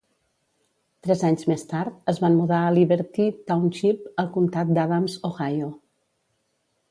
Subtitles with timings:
[1.07, 5.69] Tres anys més tard, es van mudar a Liberty Township, al Comtat d'Adams, Ohio.